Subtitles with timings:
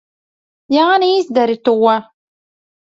[0.77, 1.77] Jāni, izdari to!